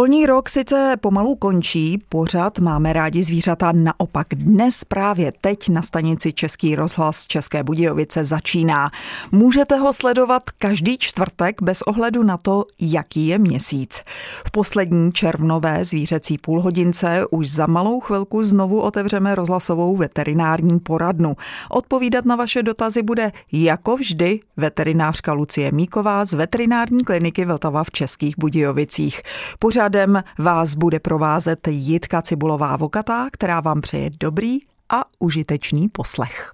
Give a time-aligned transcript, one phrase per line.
[0.00, 6.32] Školní rok sice pomalu končí, pořád máme rádi zvířata, naopak dnes právě teď na stanici
[6.32, 8.90] Český rozhlas České Budějovice začíná.
[9.32, 14.02] Můžete ho sledovat každý čtvrtek bez ohledu na to, jaký je měsíc.
[14.46, 21.36] V poslední červnové zvířecí půlhodince už za malou chvilku znovu otevřeme rozhlasovou veterinární poradnu.
[21.70, 27.90] Odpovídat na vaše dotazy bude jako vždy veterinářka Lucie Míková z veterinární kliniky Vltava v
[27.90, 29.22] Českých Budějovicích.
[29.58, 36.52] Pořád Pořadem vás bude provázet Jitka Cibulová Vokatá, která vám přeje dobrý a užitečný poslech.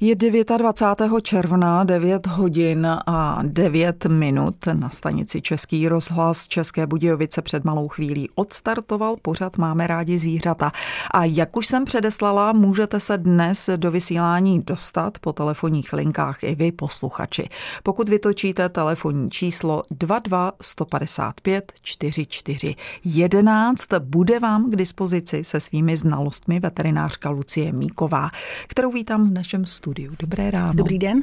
[0.00, 1.20] Je 29.
[1.22, 4.56] června, 9 hodin a 9 minut.
[4.72, 10.72] Na stanici Český rozhlas České Budějovice před malou chvílí odstartoval pořad Máme rádi zvířata.
[11.10, 16.54] A jak už jsem předeslala, můžete se dnes do vysílání dostat po telefonních linkách i
[16.54, 17.48] vy, posluchači.
[17.82, 26.60] Pokud vytočíte telefonní číslo 22 155 44 11, bude vám k dispozici se svými znalostmi
[26.60, 28.28] veterinářka Lucie Míková,
[28.66, 30.12] kterou vítám v našem studiu studiu.
[30.18, 30.72] Dobré ráno.
[30.72, 31.22] Dobrý den.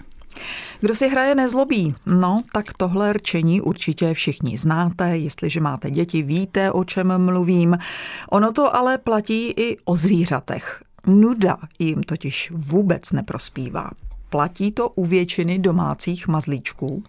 [0.81, 1.95] Kdo si hraje nezlobí?
[2.05, 5.17] No, tak tohle rčení určitě všichni znáte.
[5.17, 7.77] Jestliže máte děti, víte, o čem mluvím.
[8.29, 10.83] Ono to ale platí i o zvířatech.
[11.07, 13.89] Nuda jim totiž vůbec neprospívá.
[14.29, 17.03] Platí to u většiny domácích mazlíčků?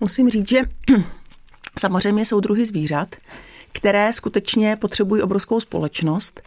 [0.00, 0.60] Musím říct, že
[1.78, 3.16] samozřejmě jsou druhy zvířat,
[3.72, 6.40] které skutečně potřebují obrovskou společnost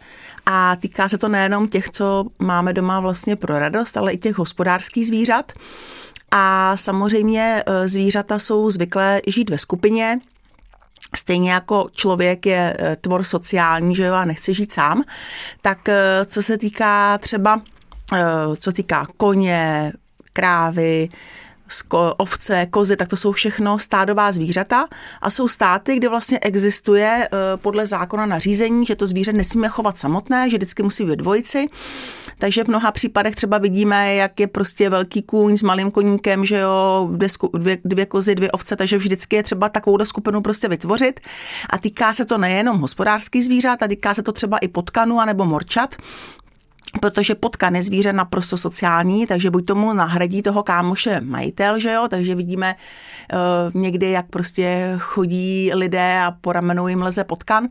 [0.46, 4.38] a týká se to nejenom těch, co máme doma vlastně pro radost, ale i těch
[4.38, 5.52] hospodářských zvířat.
[6.30, 10.20] A samozřejmě e, zvířata jsou zvyklé žít ve skupině,
[11.16, 15.04] Stejně jako člověk je e, tvor sociální, že jo, a nechce žít sám,
[15.60, 17.62] tak e, co se týká třeba,
[18.58, 19.92] co týká koně,
[20.32, 21.08] krávy,
[22.16, 24.88] ovce, kozy, tak to jsou všechno stádová zvířata
[25.22, 29.98] a jsou státy, kde vlastně existuje eh, podle zákona nařízení, že to zvíře nesmíme chovat
[29.98, 31.66] samotné, že vždycky musí být dvojici.
[32.38, 36.58] Takže v mnoha případech třeba vidíme, jak je prostě velký kůň s malým koníkem, že
[36.58, 41.20] jo, dvě, dvě, dvě kozy, dvě ovce, takže vždycky je třeba takovou skupinu prostě vytvořit.
[41.70, 45.44] A týká se to nejenom hospodářských zvířat, a týká se to třeba i potkanů anebo
[45.44, 45.94] morčat,
[47.00, 52.06] protože potkan je zvíře naprosto sociální, takže buď tomu nahradí toho kámoše majitel, že jo,
[52.10, 52.74] takže vidíme
[53.74, 57.68] uh, někdy, jak prostě chodí lidé a po ramenu jim leze potkan,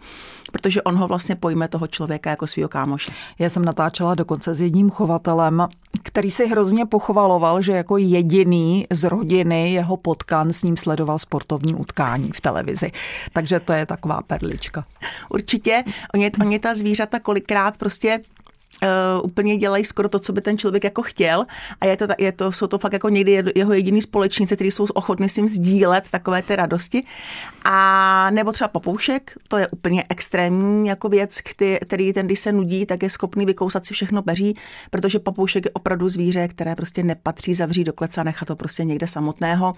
[0.52, 3.12] protože on ho vlastně pojme toho člověka jako svého kámoše.
[3.40, 5.68] Já jsem natáčela dokonce s jedním chovatelem,
[6.03, 11.74] který si hrozně pochvaloval, že jako jediný z rodiny jeho potkan s ním sledoval sportovní
[11.76, 12.92] utkání v televizi.
[13.34, 14.86] Takže to je taková perlička.
[15.30, 15.84] Určitě.
[16.14, 18.20] Oni, oni ta zvířata kolikrát prostě
[18.84, 18.90] uh,
[19.24, 21.46] úplně dělají skoro to, co by ten člověk jako chtěl
[21.82, 24.86] a je to, je to, jsou to fakt jako někdy jeho jediný společníci, kteří jsou
[24.94, 27.04] ochotní s ním sdílet takové ty radosti.
[27.64, 31.40] A nebo třeba papoušek, to je úplně extrémní jako věc,
[31.82, 34.54] který, ten, když se nudí, tak je schopný vykousat si všechno peří,
[34.90, 38.84] protože papoušek je opravdu zvíře, které prostě nepatří zavřít do klece a nechat to prostě
[38.84, 39.74] někde samotného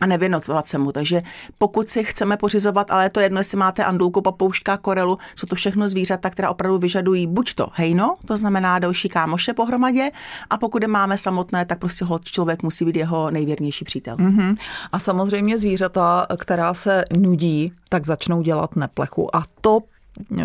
[0.00, 0.92] a nevěnovat se mu.
[0.92, 1.22] Takže
[1.58, 5.56] pokud si chceme pořizovat, ale je to jedno, jestli máte andulku, papouška, korelu, jsou to
[5.56, 10.10] všechno zvířata, která opravdu vyžadují buď to hejno, to znamená další kámoše pohromadě
[10.50, 14.16] a pokud je máme samotné, tak prostě hod člověk musí být jeho nejvěrnější přítel.
[14.16, 14.54] Mm-hmm.
[14.92, 19.80] A samozřejmě zvířata, která se nudí, tak začnou dělat neplechu a to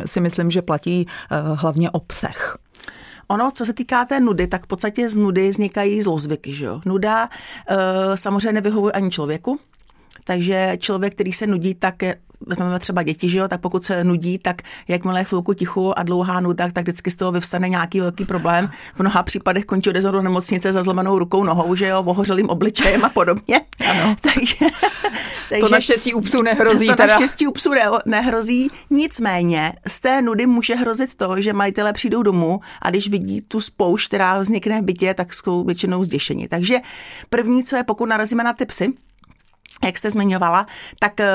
[0.06, 2.58] si myslím, že platí eh, hlavně o psech.
[3.28, 6.54] Ono, co se týká té nudy, tak v podstatě z nudy vznikají zlozvyky.
[6.54, 6.82] Že jo?
[6.86, 7.30] Nuda
[7.68, 9.60] e, samozřejmě nevyhovuje ani člověku,
[10.24, 12.16] takže člověk, který se nudí, tak je
[12.46, 16.04] vezmeme třeba děti, že jo, tak pokud se nudí, tak jakmile je chvilku tichu a
[16.04, 18.70] dlouhá nuda, tak vždycky z toho vyvstane nějaký velký problém.
[18.96, 23.06] V mnoha případech končí odezou do nemocnice za zlomenou rukou, nohou, že jo, ohořelým obličejem
[23.06, 23.62] a podobně.
[23.90, 24.16] Ano.
[24.22, 24.56] takže,
[25.50, 26.88] takže, to naštěstí u psů nehrozí.
[26.88, 27.14] To teda.
[27.14, 28.70] naštěstí u psů ne, nehrozí.
[28.90, 33.60] Nicméně z té nudy může hrozit to, že majitelé přijdou domů a když vidí tu
[33.60, 36.48] spoušť, která vznikne v bytě, tak jsou většinou zděšení.
[36.48, 36.78] Takže
[37.30, 38.94] první, co je, pokud narazíme na ty psy,
[39.86, 40.68] jak jste zmiňovala,
[41.00, 41.28] tak eh,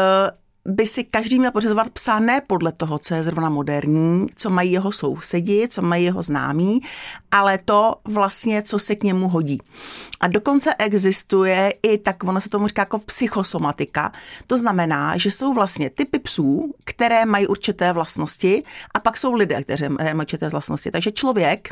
[0.67, 4.73] by si každý měl pořizovat psa ne podle toho, co je zrovna moderní, co mají
[4.73, 6.81] jeho sousedi, co mají jeho známí,
[7.31, 9.61] ale to vlastně, co se k němu hodí.
[10.20, 14.12] A dokonce existuje i, tak ono se tomu říká jako psychosomatika,
[14.47, 18.62] to znamená, že jsou vlastně typy psů, které mají určité vlastnosti
[18.94, 20.91] a pak jsou lidé, kteří mají určité vlastnosti.
[20.91, 21.69] Takže člověk,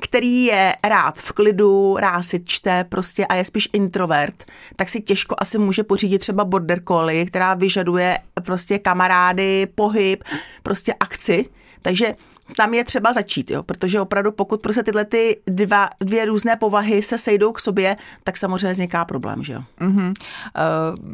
[0.00, 4.44] který je rád v klidu, rád si čte prostě a je spíš introvert,
[4.76, 10.24] tak si těžko asi může pořídit třeba border collie, která vyžaduje prostě kamarády, pohyb,
[10.62, 11.46] prostě akci.
[11.82, 12.14] Takže
[12.56, 17.02] tam je třeba začít, jo, protože opravdu pokud prostě tyhle ty dva, dvě různé povahy
[17.02, 19.62] se sejdou k sobě, tak samozřejmě vzniká problém, že jo.
[19.80, 20.08] Mm-hmm.
[20.08, 20.12] Uh,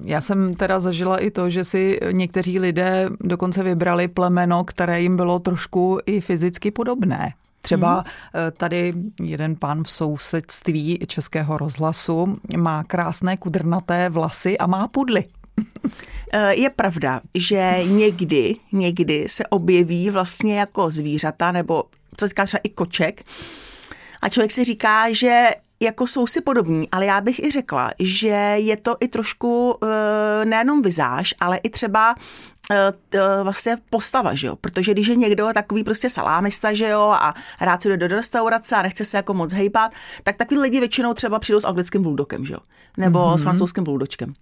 [0.04, 5.16] já jsem teda zažila i to, že si někteří lidé dokonce vybrali plemeno, které jim
[5.16, 7.32] bylo trošku i fyzicky podobné.
[7.62, 8.04] Třeba mhm.
[8.56, 15.24] tady jeden pán v sousedství Českého rozhlasu má krásné kudrnaté vlasy a má pudly.
[16.32, 21.84] Eh, je pravda, že někdy, někdy se objeví vlastně jako zvířata, nebo
[22.16, 23.22] co říká třeba i koček,
[24.22, 28.54] a člověk si říká, že jako jsou si podobní, ale já bych i řekla, že
[28.56, 32.14] je to i trošku eh, nejenom vizáž, ale i třeba
[32.70, 34.56] eh, vlastně postava, že jo?
[34.56, 38.76] Protože když je někdo takový prostě salámista, že jo, a rád si jde do restaurace
[38.76, 39.92] a nechce se jako moc hejbat,
[40.22, 42.60] tak takový lidi většinou třeba přijdou s anglickým bulldogem, že jo?
[42.96, 43.38] Nebo mm-hmm.
[43.38, 44.34] s francouzským bulldočkem.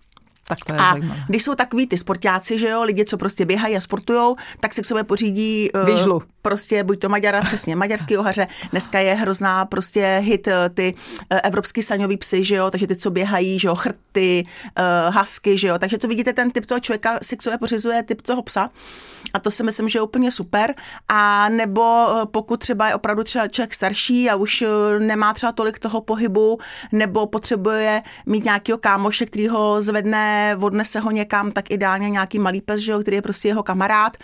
[0.48, 1.24] Tak to je a zajímavé.
[1.28, 4.82] když jsou takový ty sportáci, že jo, lidi, co prostě běhají a sportujou, tak si
[4.82, 6.22] k sobě pořídí uh, Vyžlu.
[6.42, 8.46] prostě buď to Maďara, přesně, maďarský ohaře.
[8.70, 10.94] Dneska je hrozná prostě hit eh, ty
[11.32, 14.44] uh, evropský saňový psy, že jo, takže ty, co běhají, že jo, chrty,
[14.78, 18.02] uh, hasky, že jo, takže to vidíte, ten typ toho člověka si k sobě pořizuje
[18.02, 18.70] typ toho psa.
[19.34, 20.74] A to si myslím, že je úplně super.
[21.08, 24.64] A nebo pokud třeba je opravdu třeba člověk starší a už
[24.98, 26.58] nemá třeba tolik toho pohybu,
[26.92, 32.60] nebo potřebuje mít nějakého kámoše, který ho zvedne odnese ho někam, tak ideálně nějaký malý
[32.60, 34.16] pes, že jo, který je prostě jeho kamarád,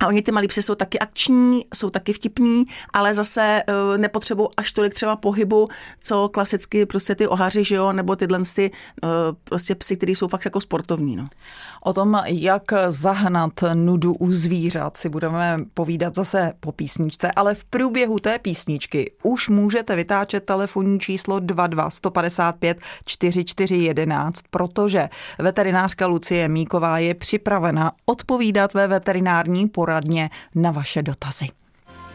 [0.00, 4.48] a oni ty malí psy jsou taky akční, jsou taky vtipní, ale zase uh, nepotřebují
[4.56, 5.68] až tolik třeba pohybu,
[6.00, 8.70] co klasicky prostě ty ohaři, že jo, nebo tyhle ty,
[9.02, 9.10] uh,
[9.44, 11.16] prostě psy, které jsou fakt jako sportovní.
[11.16, 11.26] No.
[11.84, 17.64] O tom, jak zahnat nudu u zvířat, si budeme povídat zase po písničce, ale v
[17.64, 25.08] průběhu té písničky už můžete vytáčet telefonní číslo 22 155 4411, protože
[25.38, 31.46] veterinářka Lucie Míková je připravena odpovídat ve veterinární poradně na vaše dotazy.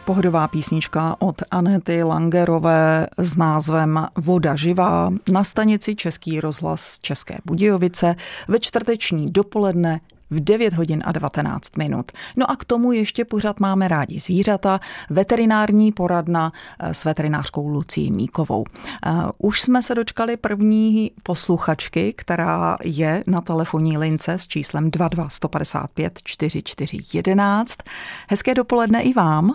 [0.04, 8.14] Pohodová písnička od Anety Langerové s názvem Voda živá na stanici Český rozhlas České Budějovice
[8.48, 10.00] ve čtvrteční dopoledne
[10.32, 12.12] v 9 hodin a 19 minut.
[12.36, 14.80] No a k tomu ještě pořád máme rádi zvířata,
[15.10, 18.64] veterinární poradna eh, s veterinářkou Lucí Míkovou.
[19.06, 25.28] Eh, už jsme se dočkali první posluchačky, která je na telefonní lince s číslem 22
[25.28, 27.76] 155 4411.
[28.28, 29.50] Hezké dopoledne i vám.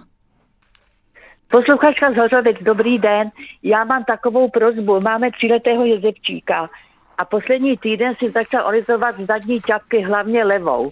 [1.51, 3.31] Posluchačka z Hořovic, dobrý den.
[3.63, 4.99] Já mám takovou prozbu.
[5.01, 6.69] Máme tříletého jezevčíka
[7.17, 10.89] a poslední týden si začal olizovat zadní čapky, hlavně levou.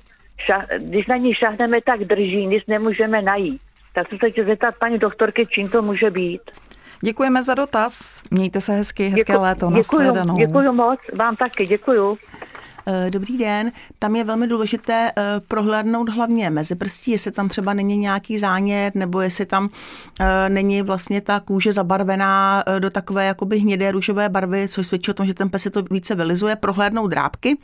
[0.48, 3.62] Ša- když na ní šahneme, tak drží, nic nemůžeme najít.
[3.94, 6.42] Tak se chci zeptat paní doktorky, čím to může být.
[7.02, 8.22] Děkujeme za dotaz.
[8.32, 9.72] Mějte se hezky, hezké Děku, léto.
[9.76, 12.18] Děkuju, děkuju moc, vám taky, děkuju.
[12.88, 17.74] Eh, dobrý den, tam je velmi důležité eh, prohlédnout hlavně mezi prstí, jestli tam třeba
[17.74, 19.70] není nějaký zánět, nebo jestli tam
[20.20, 25.14] eh, není vlastně ta kůže zabarvená do takové jakoby hnědé růžové barvy, což svědčí o
[25.14, 27.58] tom, že ten pes se to více vylizuje, prohlédnout drápky,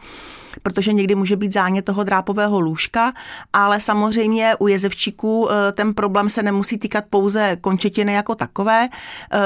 [0.64, 3.14] protože někdy může být zánět toho drápového lůžka,
[3.54, 8.90] ale samozřejmě u jezevčíků ten problém se nemusí týkat pouze končetiny jako takové,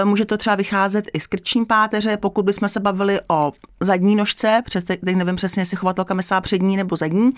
[0.04, 4.62] může to třeba vycházet i z krční páteře, pokud bychom se bavili o zadní nožce,
[4.66, 7.30] přes, teď nevím přesně, jestli chovatelka myslela přední nebo zadní.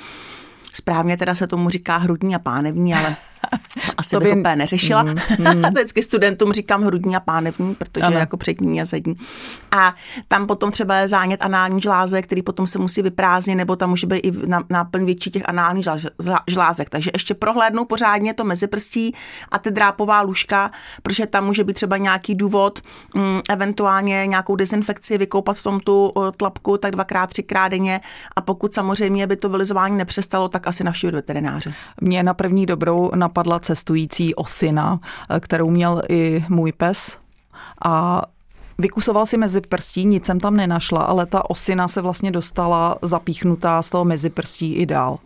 [0.73, 3.15] Správně teda se tomu říká hrudní a pánevní, ale
[3.97, 4.39] asi to bych by...
[4.39, 5.03] úplně neřešila.
[5.03, 5.15] Mm,
[5.53, 5.61] mm.
[5.61, 8.17] Vždycky studentům říkám hrudní a pánevní, protože ano.
[8.17, 9.15] jako přední a zadní.
[9.71, 9.95] A
[10.27, 14.07] tam potom třeba je zánět anální žláze, který potom se musí vyprázdnit, nebo tam může
[14.07, 14.31] být i
[14.69, 15.85] náplň větší těch análních
[16.47, 16.89] žlázek.
[16.89, 19.15] Takže ještě prohlédnou pořádně to meziprstí
[19.51, 22.79] a ty drápová lůžka, protože tam může být třeba nějaký důvod,
[23.15, 28.01] um, eventuálně nějakou dezinfekci, vykoupat v tom tu tlapku tak dvakrát, třikrát denně
[28.35, 31.73] a pokud samozřejmě by to vylizování nepřestalo, tak asi navštívit veterináře.
[32.01, 37.17] Mě na první dobrou na napadla cestující osina, eh, kterou měl i můj pes.
[37.85, 38.21] A
[38.79, 43.81] Vykusoval si mezi prstí, nic jsem tam nenašla, ale ta osina se vlastně dostala zapíchnutá
[43.81, 45.17] z toho mezi prstí i dál.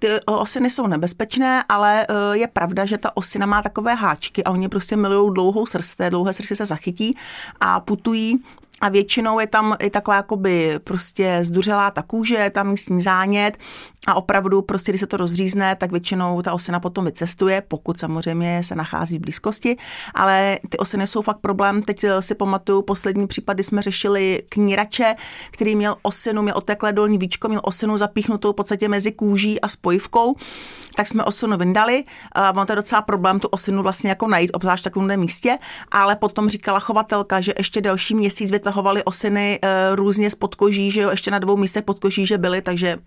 [0.00, 4.50] Ty osiny jsou nebezpečné, ale eh, je pravda, že ta osina má takové háčky a
[4.50, 7.16] oni prostě milují dlouhou srst, dlouhé srsti se zachytí
[7.60, 8.40] a putují
[8.80, 13.58] a většinou je tam i taková jakoby prostě zduřelá ta kůže, tam místní zánět
[14.06, 18.62] a opravdu prostě, když se to rozřízne, tak většinou ta osina potom vycestuje, pokud samozřejmě
[18.64, 19.76] se nachází v blízkosti,
[20.14, 21.82] ale ty osiny jsou fakt problém.
[21.82, 25.14] Teď si pamatuju poslední případ, kdy jsme řešili knírače,
[25.50, 29.68] který měl osinu, měl oteklé dolní víčko, měl osinu zapíchnutou v podstatě mezi kůží a
[29.68, 30.36] spojivkou,
[30.96, 32.04] tak jsme osinu vyndali.
[32.32, 35.58] A on to je docela problém tu osinu vlastně jako najít, obzvlášť v takovém místě,
[35.90, 41.00] ale potom říkala chovatelka, že ještě další měsíc vytahovali osiny e, různě z podkoží, že
[41.00, 42.98] jo, ještě na dvou místech podkoží, že byly, takže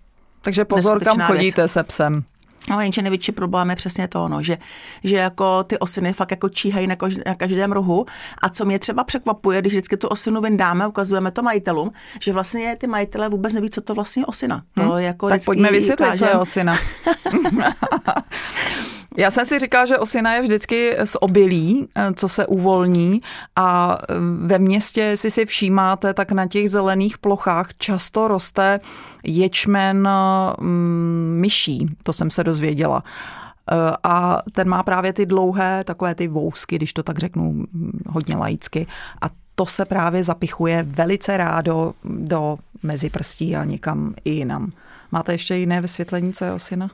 [0.42, 1.72] takže pozor, kam chodíte věc.
[1.72, 2.24] se psem.
[2.70, 4.58] No, jenže největší problém je přesně to, no, že,
[5.04, 8.06] že jako ty osiny fakt jako číhají na, kož, na každém rohu.
[8.42, 12.76] A co mě třeba překvapuje, když vždycky tu osinu vyndáme, ukazujeme to majitelům, že vlastně
[12.76, 14.62] ty majitelé vůbec neví, co to vlastně je osina.
[14.74, 14.98] To hmm.
[14.98, 16.76] jako tak pojďme vysvětlit, co je osina.
[19.20, 23.22] Já jsem si říkala, že osina je vždycky z obilí, eh, co se uvolní
[23.56, 24.14] a eh,
[24.46, 28.80] ve městě, si si všímáte, tak na těch zelených plochách často roste
[29.24, 30.08] ječmen
[30.60, 33.04] mm, myší, to jsem se dozvěděla.
[33.72, 38.00] Eh, a ten má právě ty dlouhé, takové ty vousky, když to tak řeknu mm,
[38.06, 38.86] hodně laicky.
[39.22, 44.72] A to se právě zapichuje velice rádo do meziprstí a někam i jinam.
[45.12, 46.90] Máte ještě jiné vysvětlení, co je osina?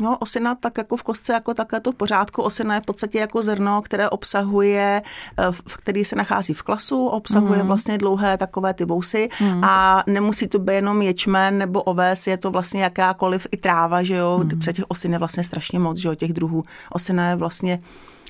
[0.00, 2.42] No, osina tak jako v kostce, jako také to v pořádku.
[2.42, 5.02] Osina je v podstatě jako zrno, které obsahuje,
[5.38, 7.66] eh, v který se nachází v klasu, obsahuje mm.
[7.66, 9.64] vlastně dlouhé takové ty vousy mm.
[9.64, 14.14] a nemusí to být jenom ječmen nebo oves, je to vlastně jakákoliv i tráva, že
[14.14, 14.58] jo, mm.
[14.58, 16.64] před těch osin je vlastně strašně moc, že jo, těch druhů.
[16.90, 17.80] Osina je vlastně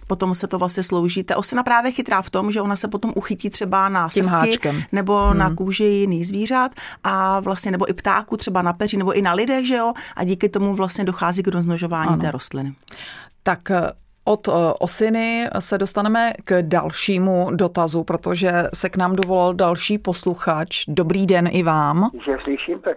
[0.07, 1.25] potom se to vlastně slouží.
[1.25, 4.59] Ta osina právě chytrá v tom, že ona se potom uchytí třeba na sesti
[4.93, 5.39] nebo hmm.
[5.39, 6.73] na kůži jiných zvířat
[7.05, 10.25] a vlastně nebo i ptáků, třeba na peří nebo i na lidech, že jo, a
[10.25, 12.23] díky tomu vlastně dochází k rozmnožování ano.
[12.23, 12.73] té rostliny.
[13.43, 13.91] Tak eh,
[14.25, 20.85] od eh, osiny se dostaneme k dalšímu dotazu, protože se k nám dovolal další posluchač.
[20.89, 22.11] Dobrý den i vám.
[22.27, 22.97] Že slyším, tak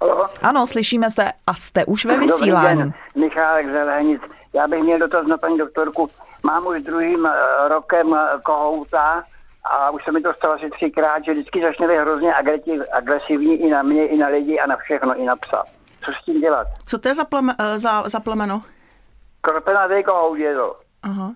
[0.00, 0.26] Halo?
[0.42, 2.68] Ano, slyšíme se a jste už ve vysílání.
[2.68, 4.22] Dobrý den, Michálek Zelenic.
[4.54, 6.08] Já bych měl dotaz na paní doktorku.
[6.42, 7.28] Mám už druhým
[7.68, 9.24] rokem kohouta
[9.64, 12.34] a už se mi to stalo asi třikrát, že vždycky začne být hrozně
[12.92, 15.64] agresivní i na mě, i na lidi a na všechno, i na psa.
[16.04, 16.66] Co s tím dělat?
[16.86, 18.62] Co to je za, pleme, eh, za, za plemeno?
[19.40, 20.76] Kropenatý kohout je to.
[21.02, 21.32] Aha.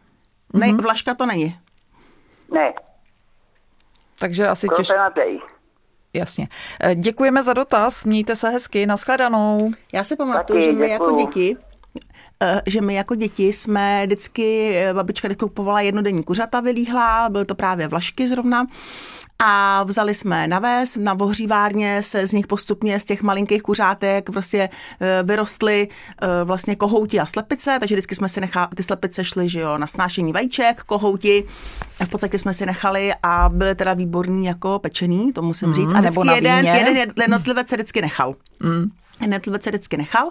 [0.52, 0.82] Ne, mm-hmm.
[0.82, 1.58] Vlaška to není?
[2.50, 2.72] Ne.
[4.20, 4.88] Takže asi těž...
[4.88, 5.40] Kropenatý.
[6.14, 6.48] Jasně.
[6.94, 9.70] Děkujeme za dotaz, mějte se hezky, nashledanou.
[9.92, 11.67] Já si pamatuju, že my jako děti Eh,
[12.66, 17.54] že my jako děti jsme vždycky, eh, babička vždycky kupovala jednodenní kuřata vylíhlá, byly to
[17.54, 18.66] právě vlašky zrovna,
[19.38, 24.30] a vzali jsme na ves, na vohřívárně se z nich postupně z těch malinkých kuřátek
[24.30, 24.68] prostě
[25.00, 25.88] eh, vyrostly
[26.45, 29.87] vlastně kohouti a slepice, takže vždycky jsme si nechali, ty slepice šly že jo, na
[29.87, 31.45] snášení vajíček, kohouti,
[32.00, 35.92] a v podstatě jsme si nechali a byly teda výborní jako pečený, to musím říct.
[35.92, 38.35] Mm, a vždycky jeden, jeden jednotlivec se vždycky nechal.
[38.61, 38.90] Mm.
[39.26, 40.30] Netlivec se vždycky nechal.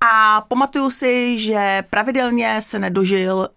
[0.00, 3.48] A pamatuju si, že pravidelně se nedožil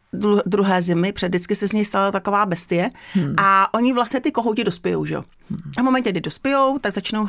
[0.45, 3.33] druhé zimy, před vždycky se z něj stala taková bestie hmm.
[3.37, 5.23] a oni vlastně ty kohouti dospějou, že jo.
[5.49, 5.61] Hmm.
[5.77, 7.27] A v momentě, kdy dospějou, tak začnou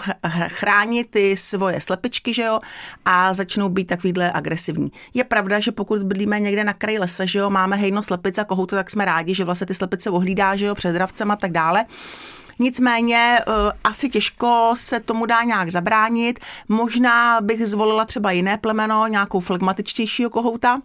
[0.48, 2.58] chránit ty svoje slepičky, že jo,
[3.04, 4.92] a začnou být takovýhle agresivní.
[5.14, 8.44] Je pravda, že pokud bydlíme někde na kraji lesa, že jo, máme hejno slepice a
[8.44, 11.52] kohouty, tak jsme rádi, že vlastně ty slepice ohlídá, že jo, před dravcem a tak
[11.52, 11.84] dále.
[12.58, 16.40] Nicméně uh, asi těžko se tomu dá nějak zabránit.
[16.68, 20.80] Možná bych zvolila třeba jiné plemeno, nějakou flegmatičtějšího kohouta,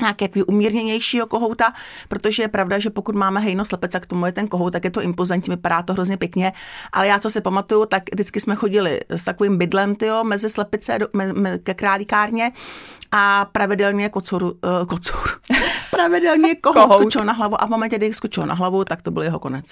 [0.00, 1.72] nějaký umírněnějšího kohouta,
[2.08, 4.84] protože je pravda, že pokud máme hejno slepec a k tomu je ten kohout, tak
[4.84, 6.52] je to impozantní, vypadá to hrozně pěkně,
[6.92, 10.98] ale já co si pamatuju, tak vždycky jsme chodili s takovým bydlem tyjo, mezi slepice
[10.98, 12.52] do, me, me, ke králíkárně
[13.12, 15.40] a pravidelně kocoru, uh, kocour,
[15.90, 19.10] pravidelně kohout, kohout skočil na hlavu a v momentě, kdy skočil na hlavu, tak to
[19.10, 19.64] byl jeho konec.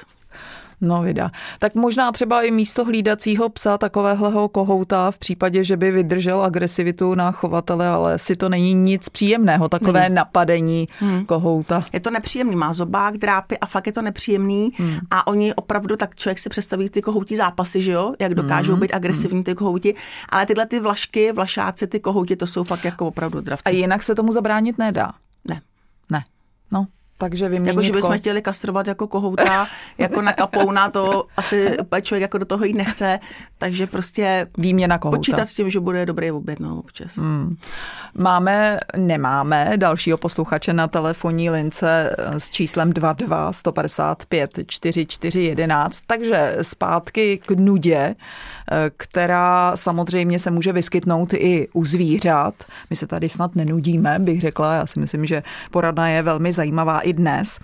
[0.81, 1.31] No vida.
[1.59, 7.15] Tak možná třeba i místo hlídacího psa takového kohouta v případě, že by vydržel agresivitu
[7.15, 10.15] na chovatele, ale si to není nic příjemného, takové není.
[10.15, 11.27] napadení hmm.
[11.27, 11.83] kohouta.
[11.93, 14.99] Je to nepříjemný, má zobák, drápy a fakt je to nepříjemný hmm.
[15.11, 18.81] a oni opravdu, tak člověk si představí ty kohoutí zápasy, že jo, jak dokážou hmm.
[18.81, 19.95] být agresivní ty kohouti,
[20.29, 23.65] ale tyhle ty vlašky, vlašáci, ty kohouti, to jsou fakt jako opravdu dravci.
[23.65, 25.13] A jinak se tomu zabránit nedá?
[25.49, 25.61] Ne.
[26.11, 26.23] Ne.
[26.71, 26.87] No,
[27.19, 29.67] takže vyměnit Jako, že bychom chtěli kastrovat jako kohouta,
[29.99, 33.19] jako na kapouna, to asi člověk jako do toho jít nechce,
[33.59, 35.19] takže prostě výměna kohouta.
[35.19, 37.17] Počítat s tím, že bude dobrý oběd, no, občas.
[37.17, 37.57] Hmm.
[38.15, 46.57] Máme, nemáme dalšího posluchače na telefonní lince eh, s číslem 22 155 44 11, takže
[46.63, 48.15] zpátky k nudě,
[48.97, 52.55] která samozřejmě se může vyskytnout i u zvířat.
[52.91, 57.01] My se tady snad nenudíme, bych řekla, já si myslím, že poradna je velmi zajímavá
[57.01, 57.59] i dnes.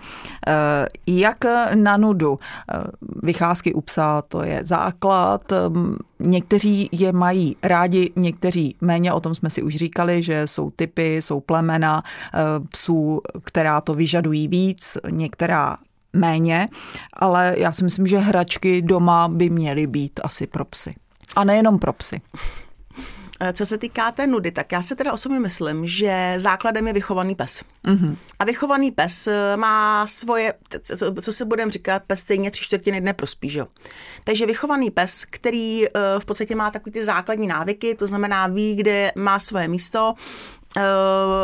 [0.47, 1.37] Eh, jak
[1.75, 2.39] na nudu?
[2.73, 2.83] Eh,
[3.23, 5.51] vycházky u psa, to je základ.
[5.51, 10.71] Ehm, někteří je mají rádi, někteří méně, o tom jsme si už říkali, že jsou
[10.71, 15.77] typy, jsou plemena eh, psů, která to vyžadují víc, některá
[16.13, 16.67] méně,
[17.13, 20.95] ale já si myslím, že hračky doma by měly být asi pro psy.
[21.35, 22.21] A nejenom pro psy.
[23.39, 26.93] Eh, co se týká té nudy, tak já si teda osobně myslím, že základem je
[26.93, 27.63] vychovaný pes.
[27.85, 28.15] Mm-hmm.
[28.39, 30.53] A vychovaný pes eh, má svoje,
[31.21, 33.65] co si budeme říkat, pes stejně tři čtvrtiny dne prospí, že?
[34.23, 35.89] Takže vychovaný pes, který eh,
[36.19, 40.13] v podstatě má takový ty základní návyky, to znamená ví, kde má svoje místo,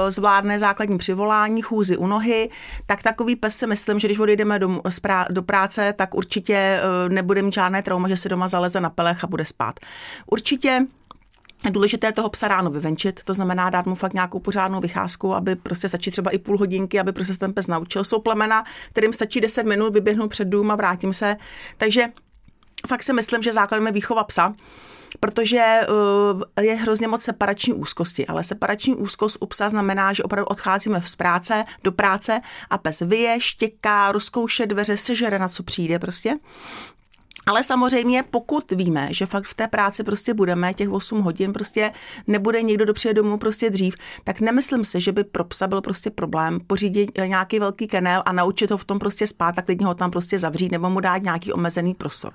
[0.10, 2.50] zvládne základní přivolání, chůzi u nohy,
[2.86, 4.82] tak takový pes si myslím, že když odejdeme do,
[5.30, 9.28] do práce, tak určitě nebude mít žádné trauma, že si doma zaleze na pelech a
[9.28, 9.80] bude spát.
[10.26, 10.86] Určitě
[11.66, 15.56] je důležité toho psa ráno vyvenčit, to znamená dát mu fakt nějakou pořádnou vycházku, aby
[15.56, 18.04] prostě začít třeba i půl hodinky, aby prostě ten pes naučil.
[18.04, 21.38] Jsou plemena, kterým stačí 10 minut, vyběhnu před dům a vrátím se.
[21.78, 22.08] Takže
[22.88, 24.54] fakt si myslím, že základem je výchova psa
[25.20, 30.46] protože uh, je hrozně moc separační úzkosti, ale separační úzkost u psa znamená, že opravdu
[30.46, 36.00] odcházíme z práce do práce a pes vyje, štěká, rozkouše dveře, sežere na co přijde
[36.00, 36.36] prostě.
[37.46, 41.91] Ale samozřejmě, pokud víme, že fakt v té práci prostě budeme těch 8 hodin, prostě
[42.27, 45.81] nebude někdo, kdo přijde domů prostě dřív, tak nemyslím si, že by pro psa byl
[45.81, 49.86] prostě problém pořídit nějaký velký kenel a naučit ho v tom prostě spát a klidně
[49.86, 52.34] ho tam prostě zavřít nebo mu dát nějaký omezený prostor.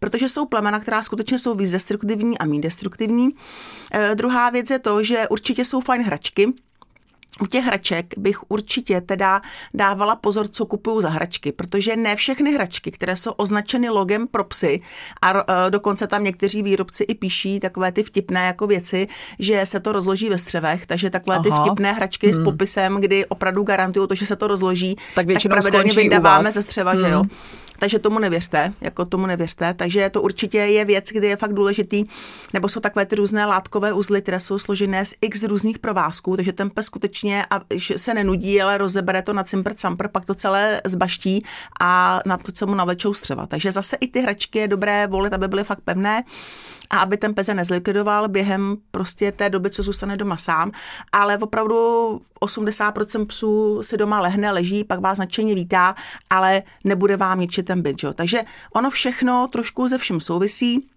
[0.00, 3.30] Protože jsou plemena, která skutečně jsou víc destruktivní a méně destruktivní.
[3.92, 6.52] E, druhá věc je to, že určitě jsou fajn hračky,
[7.42, 9.42] u těch hraček bych určitě teda
[9.74, 14.44] dávala pozor, co kupuju za hračky, protože ne všechny hračky, které jsou označeny logem pro
[14.44, 14.80] psy
[15.22, 15.32] a
[15.66, 19.92] e, dokonce tam někteří výrobci i píší takové ty vtipné jako věci, že se to
[19.92, 21.42] rozloží ve střevech, takže takové Aha.
[21.42, 22.34] ty vtipné hračky hmm.
[22.34, 26.62] s popisem, kdy opravdu garantují to, že se to rozloží, tak, tak pravidelně vydáváme ze
[26.62, 27.00] střeva, hmm.
[27.00, 27.22] že jo.
[27.80, 29.74] Takže tomu nevěřte, jako tomu nevěřte.
[29.74, 32.04] Takže to určitě je věc, kdy je fakt důležitý,
[32.52, 36.52] nebo jsou takové ty různé látkové uzly, které jsou složené z x různých provázků, takže
[36.52, 37.60] ten pes skutečně a
[37.96, 41.44] se nenudí, ale rozebere to na cimpr campr, pak to celé zbaští
[41.80, 43.46] a na to, co mu navlečou střeva.
[43.46, 46.22] Takže zase i ty hračky je dobré volit, aby byly fakt pevné
[46.90, 50.70] a aby ten pes nezlikvidoval během prostě té doby, co zůstane doma sám,
[51.12, 51.76] ale opravdu
[52.40, 55.94] 80% psů si doma lehne, leží, pak vás nadšeně vítá,
[56.30, 58.02] ale nebude vám ničit ten byt.
[58.02, 58.12] Jo?
[58.12, 58.42] Takže
[58.74, 60.90] ono všechno trošku ze všem souvisí.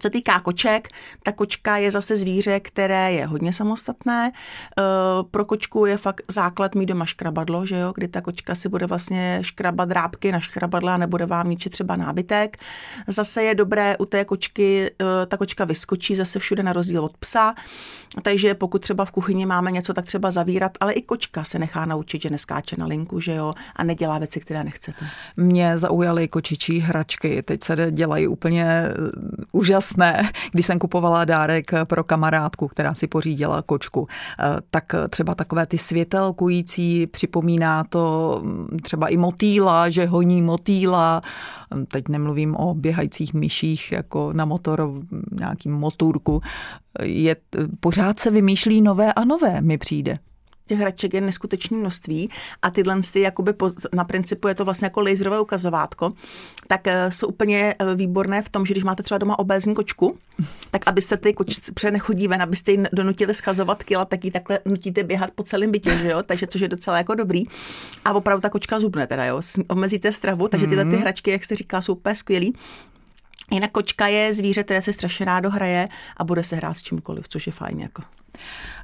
[0.00, 0.88] Co týká koček,
[1.22, 4.32] ta kočka je zase zvíře, které je hodně samostatné.
[4.32, 4.82] Eh,
[5.30, 8.86] pro kočku je fakt základ mít doma škrabadlo, že jo, kdy ta kočka si bude
[8.86, 12.56] vlastně škrabat drábky na škrabadle a nebude vám ničit třeba nábytek.
[13.06, 17.16] Zase je dobré u té kočky, eh, ta kočka vyskočí zase všude na rozdíl od
[17.16, 17.54] psa,
[18.22, 21.84] takže pokud třeba v kuchyni máme něco, tak třeba zavírat, ale i kočka se nechá
[21.84, 25.06] naučit, že neskáče na linku, že jo, a nedělá věci, které nechcete.
[25.36, 28.88] Mě zaujaly kočičí hračky, teď se dělají úplně
[29.52, 35.34] úžasné úžasné, když jsem kupovala dárek pro kamarádku, která si pořídila kočku, eh, tak třeba
[35.34, 41.22] takové ty světelkující, připomíná to mm, třeba i motýla, že honí motýla,
[41.88, 44.90] teď nemluvím o běhajících myších jako na motor,
[45.32, 46.40] nějakým motorku,
[47.02, 47.36] je,
[47.80, 50.18] pořád se vymýšlí nové a nové, mi přijde
[50.66, 52.30] těch hraček je neskutečné množství
[52.62, 56.12] a tyhle ty jakoby po, na principu je to vlastně jako laserové ukazovátko,
[56.66, 60.18] tak eh, jsou úplně eh, výborné v tom, že když máte třeba doma obézní kočku,
[60.70, 65.02] tak abyste ty kočce přenechodí ven, abyste ji donutili schazovat kila, tak ji takhle nutíte
[65.02, 66.22] běhat po celém bytě, že jo?
[66.22, 67.44] takže což je docela jako dobrý.
[68.04, 69.40] A opravdu ta kočka zubne teda, jo?
[69.68, 71.00] omezíte stravu, takže tyhle ty mhm.
[71.00, 72.54] hračky, jak jste říkala, jsou úplně skvělý.
[73.50, 77.28] Jinak kočka je zvíře, které se strašně rádo hraje a bude se hrát s čímkoliv,
[77.28, 77.80] což je fajn.
[77.80, 78.02] Jako.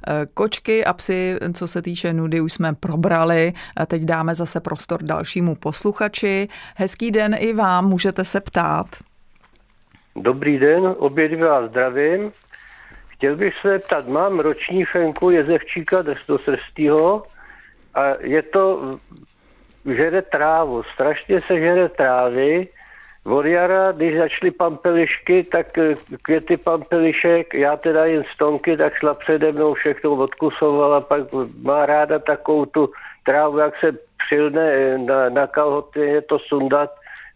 [0.07, 3.53] Eh, kočky a psy, co se týče nudy, už jsme probrali.
[3.87, 6.47] Teď dáme zase prostor dalšímu posluchači.
[6.75, 8.87] Hezký den i vám, můžete se ptát.
[10.15, 12.31] Dobrý den, obě vás zdravím.
[13.07, 17.23] Chtěl bych se ptat, mám roční fenku jezevčíka drsnosrstýho
[17.93, 18.95] a je to,
[19.85, 22.67] žere trávu, strašně se žere trávy
[23.29, 29.13] od jara, když začaly pampelišky, tak eh, květy pampelišek, já teda jen stonky, tak šla
[29.13, 31.23] přede mnou všechno odkusovala, pak
[31.61, 32.89] má ráda takovou tu
[33.23, 33.91] trávu, jak se
[34.25, 36.89] přilne eh, na, na kalhoty, je to sundat,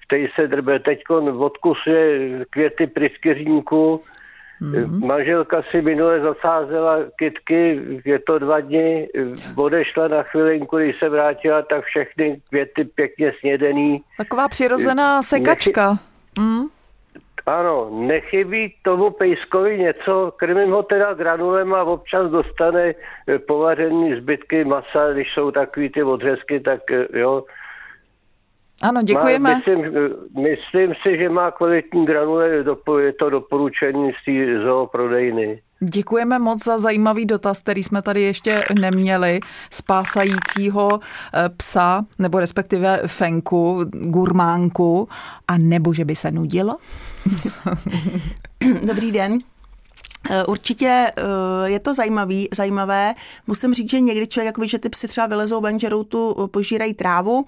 [0.03, 0.79] v té se drbe.
[0.79, 1.03] Teď
[1.37, 4.03] odkusuje květy pryskyřínku,
[4.61, 5.05] Mm-hmm.
[5.05, 9.09] Manželka si minule zasázela kytky, je to dva dny,
[9.55, 14.01] odešla na chvilinku, když se vrátila, tak všechny květy pěkně snědený.
[14.17, 15.89] Taková přirozená sekačka.
[15.89, 16.01] Nechy...
[16.39, 16.63] Mm.
[17.45, 22.93] Ano, nechybí tomu pejskovi něco, krmím ho teda granulem a občas dostane
[23.47, 26.79] povařený zbytky masa, když jsou takový ty odřezky, tak
[27.13, 27.43] jo,
[28.81, 29.49] ano, děkujeme.
[29.49, 29.93] Má, myslím,
[30.43, 32.49] myslím si, že má kvalitní granule,
[32.99, 35.61] je to doporučení z té zooprodejny.
[35.79, 39.39] Děkujeme moc za zajímavý dotaz, který jsme tady ještě neměli.
[39.71, 45.07] Spásajícího eh, psa, nebo respektive fenku, gurmánku,
[45.47, 46.77] a nebo že by se nudilo?
[48.87, 49.39] Dobrý den.
[50.29, 51.21] Eh, určitě eh,
[51.69, 53.15] je to zajímavý, zajímavé.
[53.47, 56.35] Musím říct, že někdy člověk, jako ví, že ty psy třeba vylezou ven, že tu
[56.43, 57.45] eh, požírají trávu,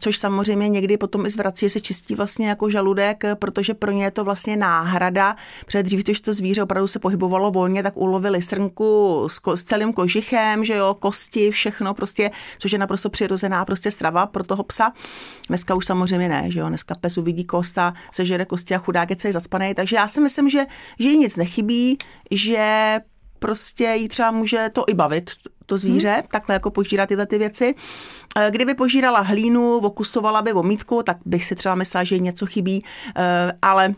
[0.00, 4.10] což samozřejmě někdy potom i zvrací, se čistí vlastně jako žaludek, protože pro ně je
[4.10, 5.36] to vlastně náhrada.
[5.66, 9.62] Protože dřív, když to zvíře opravdu se pohybovalo volně, tak ulovili srnku s, ko, s
[9.62, 14.62] celým kožichem, že jo, kosti, všechno prostě, což je naprosto přirozená prostě strava pro toho
[14.62, 14.92] psa.
[15.48, 19.16] Dneska už samozřejmě ne, že jo, dneska pes uvidí kosta, sežere kosti a chudák je
[19.16, 19.74] celý zacpaný.
[19.74, 20.66] Takže já si myslím, že,
[20.98, 21.98] že jí nic nechybí,
[22.30, 22.98] že
[23.38, 25.30] prostě jí třeba může to i bavit,
[25.66, 26.22] to zvíře, hmm.
[26.30, 27.74] takhle jako požírat tyhle ty věci.
[28.36, 32.46] Eh, kdyby požírala hlínu, okusovala by omítku, tak bych si třeba myslela, že jí něco
[32.46, 32.84] chybí,
[33.16, 33.94] eh, ale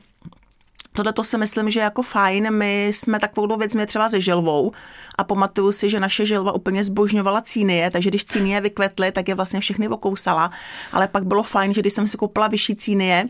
[0.93, 2.51] Tohle to si myslím, že jako fajn.
[2.51, 4.73] My jsme takovou věc měli třeba se želvou
[5.19, 9.35] a pamatuju si, že naše želva úplně zbožňovala cínie, takže když cínie vykvetly, tak je
[9.35, 10.51] vlastně všechny okousala.
[10.93, 13.29] Ale pak bylo fajn, že když jsem si koupila vyšší cínie,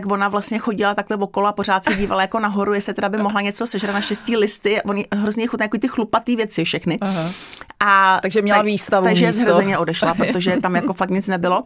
[0.00, 3.18] tak ona vlastně chodila takhle okolo a pořád se dívala jako nahoru, jestli teda by
[3.18, 4.82] mohla něco sežrat na štěstí listy.
[4.82, 6.98] Oni hrozně chutná jako ty chlupatý věci všechny.
[7.00, 7.30] Aha.
[7.80, 9.54] A takže měla tak, výstavu Takže místo.
[9.54, 11.64] zhrzeně odešla, protože tam jako fakt nic nebylo.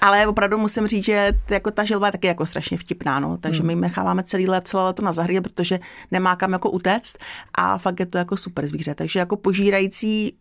[0.00, 3.36] Ale opravdu musím říct, že jako ta žilba je taky jako strašně vtipná, no.
[3.36, 3.66] takže hmm.
[3.66, 5.78] my necháváme celý let, celé leto na zahradě, protože
[6.10, 7.18] nemá kam jako utéct
[7.54, 8.94] a fakt je to jako super zvíře.
[8.94, 10.34] Takže jako požírající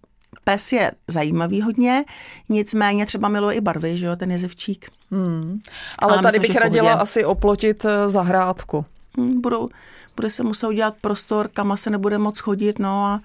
[0.43, 2.05] pes je zajímavý hodně,
[2.49, 4.89] nicméně třeba miluje i barvy, že jo, ten jezevčík.
[5.11, 5.59] Hmm.
[5.99, 8.85] Ale, Ale tady myslím, bych radila asi oplotit eh, zahrádku.
[9.17, 9.67] Hmm, budou,
[10.15, 13.21] bude se muset udělat prostor, kam se nebude moc chodit, no a...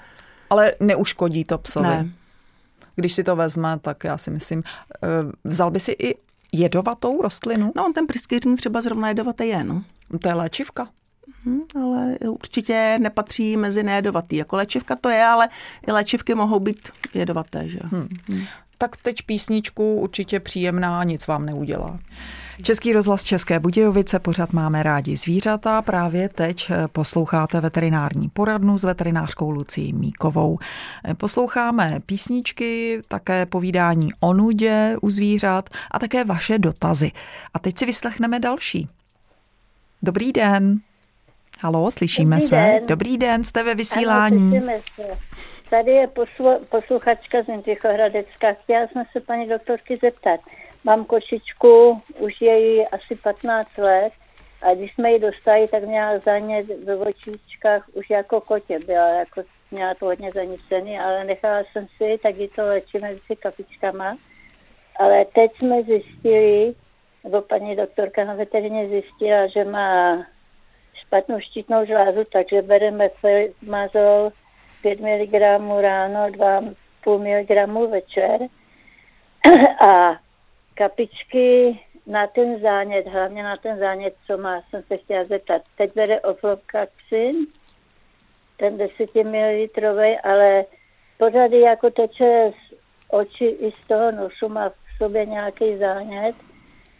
[0.50, 1.88] Ale neuškodí to psovi.
[1.88, 2.10] Ne.
[2.96, 4.62] Když si to vezme, tak já si myslím,
[5.02, 5.08] eh,
[5.44, 6.14] vzal by si i
[6.52, 7.72] jedovatou rostlinu?
[7.76, 9.84] No, ten pryskyřník třeba zrovna jedovatý je, no.
[10.20, 10.88] To je léčivka?
[11.44, 14.36] Hmm, ale určitě nepatří mezi nejedovatý.
[14.36, 15.48] Jako léčivka to je, ale
[15.88, 17.68] i léčivky mohou být jedovaté.
[17.68, 17.78] Že?
[17.82, 18.08] Hmm.
[18.28, 18.44] Hmm.
[18.82, 21.98] Tak teď písničku určitě příjemná, nic vám neudělá.
[22.62, 25.82] Český rozhlas České Budějovice, pořád máme rádi zvířata.
[25.82, 30.58] Právě teď posloucháte veterinární poradnu s veterinářkou Lucí Míkovou.
[31.16, 37.12] Posloucháme písničky, také povídání o nudě u zvířat a také vaše dotazy.
[37.54, 38.88] A teď si vyslechneme další.
[40.02, 40.80] Dobrý den.
[41.60, 42.56] Halo, slyšíme Dobrý se.
[42.56, 42.86] Den.
[42.86, 44.58] Dobrý den, jste ve vysílání.
[44.58, 45.02] Ano, se.
[45.72, 48.52] Tady je poslu, posluchačka z Jindřichohradecka.
[48.52, 50.40] Chtěla jsem se paní doktorky zeptat.
[50.84, 54.12] Mám kočičku, už je jí asi 15 let
[54.62, 58.78] a když jsme ji dostali, tak měla zánět ve očičkách už jako kotě.
[58.86, 63.36] Byla jako, měla to hodně zanicený, ale nechala jsem si, tak ji to léčíme si
[63.36, 64.16] kapičkama.
[64.96, 66.74] Ale teď jsme zjistili,
[67.24, 70.26] nebo paní doktorka na veterině zjistila, že má
[70.94, 73.08] špatnou štítnou žlázu, takže bereme
[73.68, 74.32] mazol
[74.82, 75.32] 5 mg
[75.80, 78.40] ráno, 2,5 mg večer
[79.88, 80.20] a
[80.74, 85.62] kapičky na ten zánět, hlavně na ten zánět, co má, jsem se chtěla zeptat.
[85.76, 87.46] Teď bere oflokaxin,
[88.56, 90.64] ten 10 ml, ale
[91.18, 92.74] pořád jako teče z
[93.10, 96.34] očí i z toho nosu, má v sobě nějaký zánět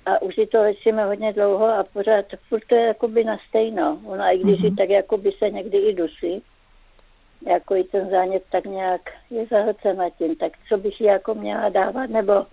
[0.07, 3.99] a už si to léčíme hodně dlouho a pořád furt to je jakoby na stejno.
[4.05, 4.77] Ona i když mm-hmm.
[4.77, 6.43] tak jakoby se někdy i dusí,
[7.47, 9.01] jako i ten zánět tak nějak
[9.31, 12.33] je zahlcena tím, tak co bych jí jako měla dávat, nebo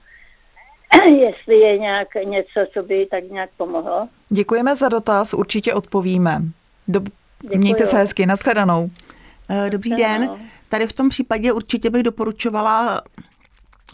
[1.20, 4.08] jestli je nějak něco, co by jí tak nějak pomohlo.
[4.30, 6.42] Děkujeme za dotaz, určitě odpovíme.
[6.90, 7.12] Dob-
[7.56, 8.90] Mějte se hezky, nashledanou.
[9.50, 10.30] Eh, dobrý den.
[10.70, 13.02] Tady v tom případě určitě bych doporučovala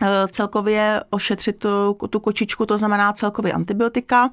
[0.02, 4.30] Eh, celkově ošetřit tu, tu kočičku, to znamená celkově antibiotika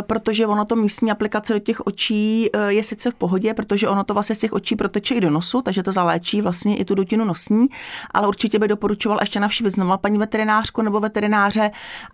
[0.00, 4.04] protože ono to místní aplikace do těch očí eh, je sice v pohodě, protože ono
[4.04, 6.94] to vlastně z těch očí proteče i do nosu, takže to zaléčí vlastně i tu
[6.94, 7.66] dutinu nosní,
[8.10, 11.70] ale určitě by doporučoval ještě navštívit znovu paní veterinářku nebo veterináře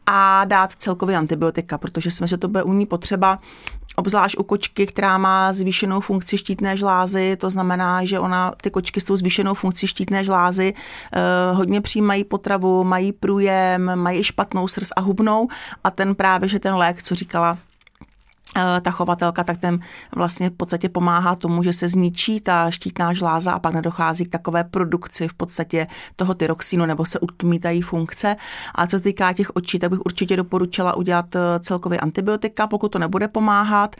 [0.06, 3.38] a dát celkově antibiotika, protože jsme že to bude u ní potřeba
[3.96, 9.00] obzvlášť u kočky, která má zvýšenou funkci štítné žlázy, to znamená, že ona, ty kočky
[9.00, 10.74] s tou zvýšenou funkcí štítné žlázy
[11.12, 11.20] eh,
[11.52, 15.48] hodně přijímají potravu, mají průjem, mají špatnou srst a hubnou
[15.84, 17.53] a ten právě, že ten lék, co říkala Eh,
[18.82, 19.80] ta chovatelka, tak ten
[20.16, 24.28] vlastně v podstatě pomáhá tomu, že se zničí ta štítná žláza a pak nedochází k
[24.28, 28.36] takové produkci v podstatě toho tyroxínu nebo se utmítají funkce.
[28.74, 32.66] A co týká těch očí, tak bych určitě doporučila udělat eh, celkově antibiotika.
[32.66, 33.96] Pokud to nebude pomáhat,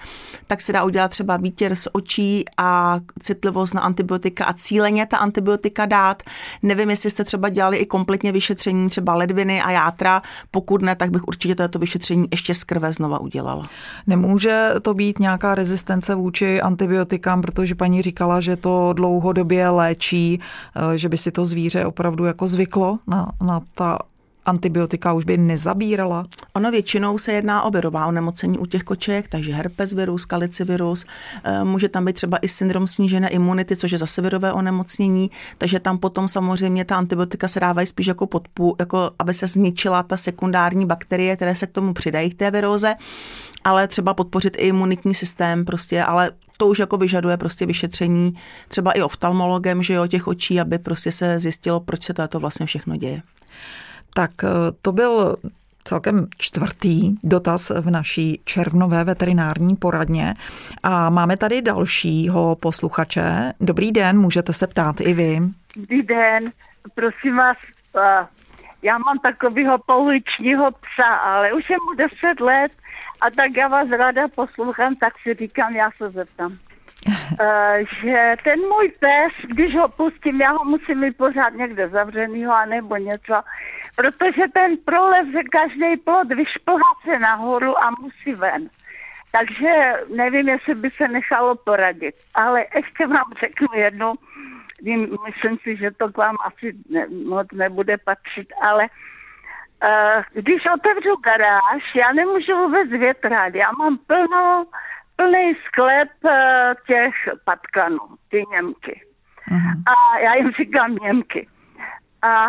[0.46, 5.16] tak se dá udělat třeba výtěr z očí a citlivost na antibiotika a cíleně ta
[5.16, 6.22] antibiotika dát.
[6.62, 10.22] Nevím, jestli jste třeba dělali i kompletně vyšetření třeba ledviny a játra.
[10.50, 13.68] Pokud ne, tak bych určitě toto vyšetření ještě z krve znova udělala.
[14.06, 20.40] Nemůžu Může to být nějaká rezistence vůči antibiotikám, protože paní říkala, že to dlouhodobě léčí,
[20.40, 23.98] eh, že by si to zvíře opravdu jako zvyklo na, na ta
[24.46, 26.26] antibiotika už by nezabírala?
[26.54, 31.06] Ono většinou se jedná o virová onemocnění u těch koček, takže herpes virus, kalicivirus,
[31.44, 35.80] eh, může tam být třeba i syndrom snížené imunity, což je zase virové onemocnění, takže
[35.80, 40.16] tam potom samozřejmě ta antibiotika se dávají spíš jako podpů, jako aby se zničila ta
[40.16, 42.94] sekundární bakterie, které se k tomu přidají k té viróze,
[43.64, 48.34] ale třeba podpořit i imunitní systém prostě, ale to už jako vyžaduje prostě vyšetření
[48.68, 52.66] třeba i oftalmologem, že jo, těch očí, aby prostě se zjistilo, proč se to vlastně
[52.66, 53.22] všechno děje.
[54.14, 54.48] Tak eh,
[54.82, 55.36] to byl
[55.84, 60.34] celkem čtvrtý dotaz v naší červnové veterinární poradně.
[60.82, 63.52] A máme tady dalšího posluchače.
[63.60, 65.40] Dobrý den, můžete se ptát i vy.
[65.76, 66.50] Dobrý den,
[66.94, 67.56] prosím vás,
[68.82, 72.72] já mám takového pouličního psa, ale už je mu 10 let
[73.20, 76.58] a tak já vás ráda poslouchám, tak si říkám, já se zeptám.
[77.06, 82.52] Uh, že ten můj pes, když ho pustím, já ho musím mít pořád někde zavřenýho
[82.52, 83.34] a nebo něco,
[83.96, 88.68] protože ten prolev, že každý plod vyšplhá se nahoru a musí ven.
[89.32, 92.14] Takže nevím, jestli by se nechalo poradit.
[92.34, 94.12] Ale ještě vám řeknu jednu,
[95.26, 101.16] myslím si, že to k vám asi ne, moc nebude patřit, ale uh, když otevřu
[101.24, 103.54] garáž, já nemůžu vůbec větrat.
[103.54, 104.66] Já mám plno,
[105.16, 106.30] plný sklep uh,
[106.86, 109.00] těch patkanů, ty Němky.
[109.50, 109.82] Uh-huh.
[109.86, 111.48] A já jim říkám Němky.
[112.22, 112.48] A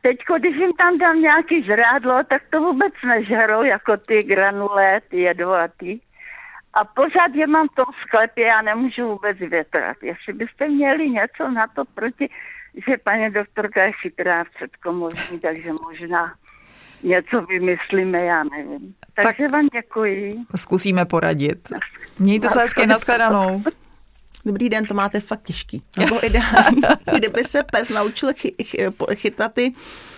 [0.00, 5.20] teď, když jim tam dám nějaký žrádlo, tak to vůbec nežerou, jako ty granule, ty
[5.20, 6.00] jedovatý.
[6.74, 9.96] A pořád je mám v tom sklepě, já nemůžu vůbec větrat.
[10.02, 12.28] Jestli byste měli něco na to proti,
[12.88, 16.34] že paní doktorka je chytrá předkomorní, takže možná
[17.02, 18.94] něco vymyslíme, já nevím.
[19.14, 20.34] Takže tak vám děkuji.
[20.56, 21.68] Zkusíme poradit.
[22.18, 23.62] Mějte se hezky, nashledanou.
[24.46, 25.82] Dobrý den, to máte fakt těžký.
[25.98, 26.80] Nebo ideální,
[27.16, 29.74] kdyby se pes naučil chy, chy, chytat ty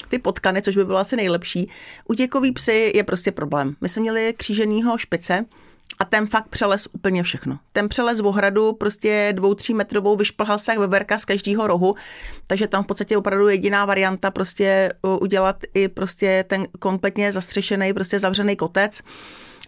[0.09, 1.71] ty potkany, což by bylo asi nejlepší.
[2.09, 3.77] Utěkový psy je prostě problém.
[3.81, 5.45] My jsme měli kříženýho špice,
[5.99, 7.59] a ten fakt přelez úplně všechno.
[7.73, 11.95] Ten přelez v ohradu prostě dvou, tří metrovou vyšplhal se jak veverka z každého rohu,
[12.47, 18.19] takže tam v podstatě opravdu jediná varianta prostě udělat i prostě ten kompletně zastřešený, prostě
[18.19, 19.03] zavřený kotec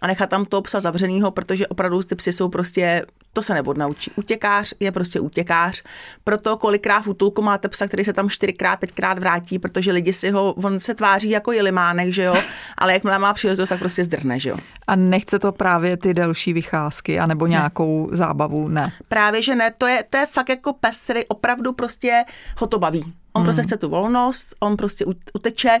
[0.01, 4.11] a nechat tam toho psa zavřenýho, protože opravdu ty psy jsou prostě, to se neodnaučí.
[4.15, 5.83] Utěkář je prostě utěkář,
[6.23, 10.29] proto kolikrát v útulku máte psa, který se tam čtyřikrát, pětkrát vrátí, protože lidi si
[10.31, 12.35] ho, on se tváří jako jelimánek, že jo,
[12.77, 14.57] ale jakmile má příležitost, tak prostě zdrhne, že jo.
[14.87, 18.17] A nechce to právě ty delší vycházky, anebo nějakou ne.
[18.17, 18.91] zábavu, ne?
[19.07, 22.23] Právě, že ne, to je, to je fakt jako pes, který opravdu prostě
[22.59, 23.13] ho to baví.
[23.33, 23.45] On hmm.
[23.45, 25.79] prostě chce tu volnost, on prostě uteče.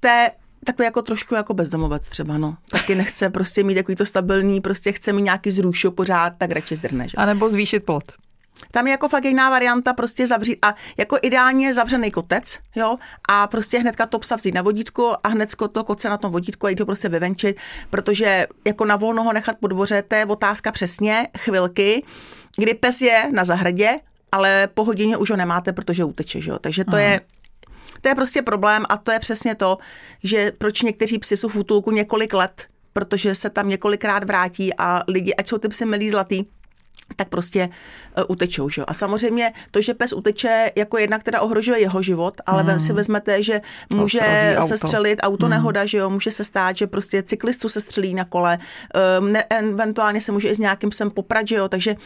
[0.00, 0.30] To je
[0.64, 2.56] takový jako trošku jako bezdomovec třeba, no.
[2.70, 6.76] Taky nechce prostě mít takový to stabilní, prostě chce mít nějaký zrušo pořád, tak radši
[6.76, 7.16] zdrne, že?
[7.16, 8.12] A nebo zvýšit plot.
[8.70, 12.96] Tam je jako fakt jiná varianta prostě zavřít a jako ideálně zavřený kotec, jo,
[13.28, 16.66] a prostě hnedka to psa vzít na vodítku a hned to koce na tom vodítku
[16.66, 17.56] a jít ho prostě vyvenčit,
[17.90, 22.04] protože jako na volno ho nechat po dvoře, to je otázka přesně chvilky,
[22.56, 23.98] kdy pes je na zahradě,
[24.32, 27.00] ale po hodině už ho nemáte, protože uteče, že jo, takže to Aha.
[27.00, 27.20] je
[28.00, 29.78] to je prostě problém a to je přesně to,
[30.22, 35.02] že proč někteří psi jsou v útulku několik let, protože se tam několikrát vrátí a
[35.08, 36.44] lidi, ať jsou ty psy milí zlatý,
[37.16, 37.68] tak prostě
[38.18, 38.70] uh, utečou.
[38.70, 38.84] Že?
[38.84, 42.78] A samozřejmě to, že pes uteče, jako jedna, která ohrožuje jeho život, ale mm.
[42.78, 43.60] si vezmete, že
[43.94, 45.50] může se střelit auto mm.
[45.50, 48.58] nehoda, že jo, může se stát, že prostě cyklistu se střelí na kole,
[49.20, 51.96] um, ne, eventuálně se může i s nějakým psem poprat, že jo, takže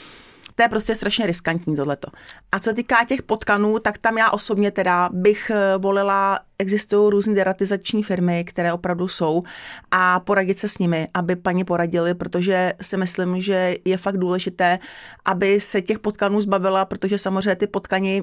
[0.57, 2.09] to je prostě strašně riskantní tohleto.
[2.53, 7.35] A co týká těch potkanů, tak tam já osobně teda bych eh, volila, existují různé
[7.35, 9.43] deratizační firmy, které opravdu jsou
[9.91, 14.79] a poradit se s nimi, aby paní poradili, protože si myslím, že je fakt důležité,
[15.25, 18.23] aby se těch potkanů zbavila, protože samozřejmě ty potkany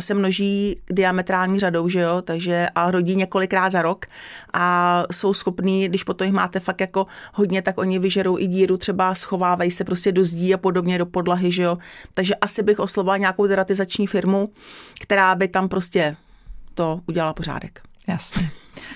[0.00, 4.06] se množí diametrální řadou, že jo, takže a rodí několikrát za rok
[4.52, 8.76] a jsou schopní, když potom jich máte fakt jako hodně, tak oni vyžerou i díru,
[8.76, 11.78] třeba schovávají se prostě do zdí a podobně do podlahy, že jo.
[12.14, 14.52] Takže asi bych oslovovala nějakou deratizační firmu,
[15.00, 16.16] která by tam prostě
[16.74, 17.80] to udělala pořádek.
[18.08, 18.50] Jasně.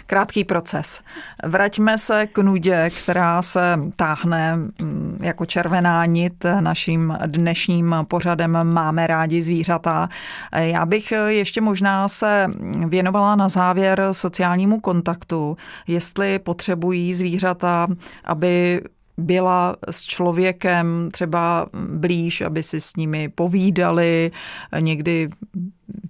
[0.07, 1.01] Krátký proces.
[1.45, 9.07] Vraťme se k nudě, která se táhne mm, jako červená nit naším dnešním pořadem Máme
[9.07, 10.09] rádi zvířata.
[10.55, 12.47] Já bych ještě možná se
[12.87, 17.87] věnovala na závěr sociálnímu kontaktu, jestli potřebují zvířata,
[18.25, 18.81] aby
[19.17, 24.31] byla s člověkem třeba blíž, aby si s nimi povídali.
[24.81, 25.29] Někdy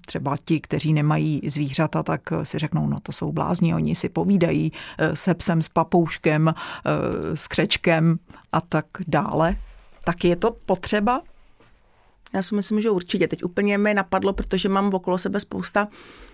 [0.06, 4.72] třeba ti, kteří nemají zvířata, tak si řeknou, no to jsou blázni, oni si povídají
[4.98, 8.18] eh, se psem, s papouškem, eh, s křečkem
[8.52, 9.56] a tak dále.
[10.04, 11.20] Tak je to potřeba?
[12.34, 13.28] Já si myslím, že určitě.
[13.28, 16.31] Teď úplně mi napadlo, protože mám okolo sebe spousta eh,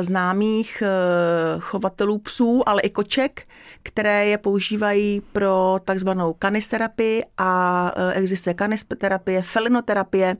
[0.00, 3.42] známých eh, chovatelů psů, ale i koček,
[3.82, 10.36] které je používají pro takzvanou kanisterapii a eh, existuje kanisterapie, felinoterapie,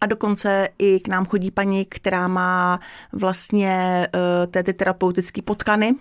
[0.00, 2.80] a dokonce i k nám chodí paní, která má
[3.12, 4.06] vlastně
[4.50, 5.94] ty terapeutické potkany,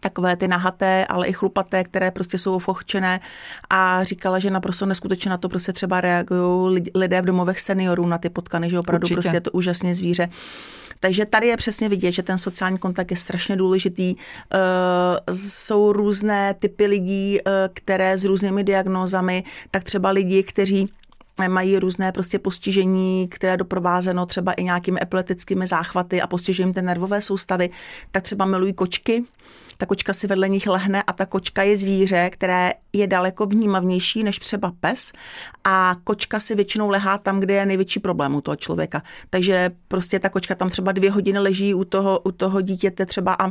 [0.00, 3.20] takové ty nahaté, ale i chlupaté, které prostě jsou fochčené
[3.70, 8.18] a říkala, že naprosto neskutečně na to prostě třeba reagují lidé v domovech seniorů na
[8.18, 9.14] ty potkany, že opravdu Určitě.
[9.14, 10.28] prostě je to úžasně zvíře.
[11.00, 14.14] Takže tady je přesně vidět, že ten sociální kontakt je strašně důležitý.
[14.14, 20.88] Uh, jsou různé typy lidí, uh, které s různými diagnózami, tak třeba lidi, kteří
[21.48, 26.82] mají různé prostě postižení, které je doprovázeno třeba i nějakými epileptickými záchvaty a postižením té
[26.82, 27.70] nervové soustavy,
[28.10, 29.24] tak třeba milují kočky,
[29.80, 34.24] ta kočka si vedle nich lehne a ta kočka je zvíře, které je daleko vnímavnější
[34.24, 35.12] než třeba pes
[35.64, 39.02] a kočka si většinou lehá tam, kde je největší problém u toho člověka.
[39.30, 43.36] Takže prostě ta kočka tam třeba dvě hodiny leží u toho, u toho dítěte třeba
[43.38, 43.50] a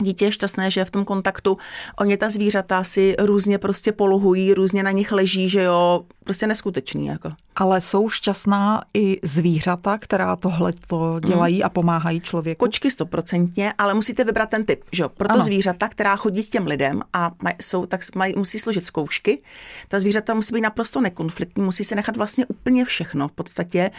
[0.00, 1.58] Dítě je šťastné, že je v tom kontaktu.
[1.98, 7.06] Oni ta zvířata si různě prostě poluhují, různě na nich leží, že jo, prostě neskutečný.
[7.06, 7.32] Jako.
[7.56, 11.64] Ale jsou šťastná i zvířata, která tohle to dělají mm.
[11.64, 12.64] a pomáhají člověku?
[12.64, 14.84] Kočky stoprocentně, ale musíte vybrat ten typ.
[14.92, 15.04] Že?
[15.16, 15.42] Proto ano.
[15.42, 19.42] zvířata, která chodí k těm lidem a maj, jsou, tak maj, musí složit zkoušky,
[19.88, 23.90] ta zvířata musí být naprosto nekonfliktní, musí se nechat vlastně úplně všechno v podstatě,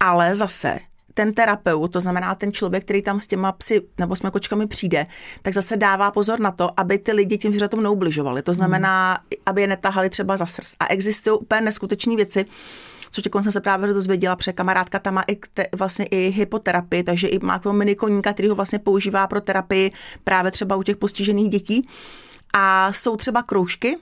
[0.00, 0.78] ale zase
[1.16, 4.66] ten terapeut, to znamená ten člověk, který tam s těma psy nebo s těma kočkami
[4.66, 5.06] přijde,
[5.42, 8.42] tak zase dává pozor na to, aby ty lidi tím zvířatům neubližovali.
[8.42, 9.42] To znamená, hmm.
[9.46, 10.76] aby je netahali třeba za srst.
[10.80, 12.44] A existují úplně neskutečné věci,
[13.10, 17.02] což teď jsem se právě dozvěděla, protože kamarádka tam má i, te, vlastně i hypoterapii,
[17.02, 19.90] takže i má mini koníka, který ho vlastně používá pro terapii
[20.24, 21.88] právě třeba u těch postižených dětí.
[22.52, 23.96] A jsou třeba kroužky,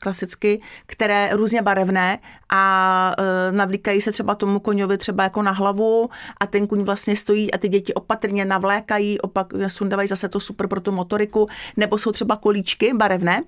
[0.00, 6.10] klasicky, které různě barevné a e, navlíkají se třeba tomu koňovi třeba jako na hlavu
[6.40, 10.66] a ten kuň vlastně stojí a ty děti opatrně navlékají, opak sundávají zase to super
[10.68, 13.42] pro tu motoriku, nebo jsou třeba kolíčky barevné,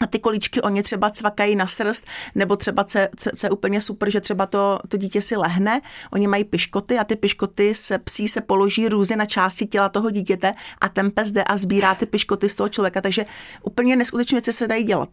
[0.00, 2.98] a ty kolíčky oni třeba cvakají na srst, nebo třeba, co,
[3.36, 5.80] co je úplně super, že třeba to, to dítě si lehne,
[6.12, 10.10] oni mají piškoty a ty piškoty se psí se položí různě na části těla toho
[10.10, 13.24] dítěte a ten pes jde a sbírá ty piškoty z toho člověka, takže
[13.62, 15.08] úplně neskutečně věci se dají dělat.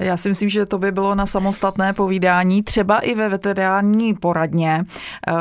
[0.00, 4.84] Já si myslím, že to by bylo na samostatné povídání, třeba i ve veterální poradně.
[5.28, 5.32] Eh,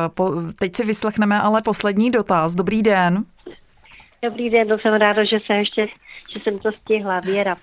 [0.60, 2.56] teď si vyslechneme ale poslední dotaz.
[2.56, 3.26] Dobrý den.
[4.24, 5.88] Dobrý den, to jsem ráda, že se ještě,
[6.30, 7.20] že jsem to stihla.
[7.20, 7.56] Věra.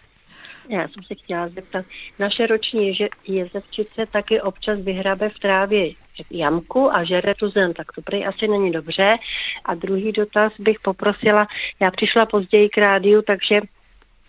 [0.69, 1.87] Já jsem se chtěla zeptat,
[2.19, 2.97] naše roční
[3.29, 5.93] jezevčice taky občas vyhrabe v trávě
[6.31, 9.17] jamku a žere tu zem, tak to prý asi není dobře.
[9.65, 11.47] A druhý dotaz bych poprosila,
[11.81, 13.61] já přišla později k rádiu, takže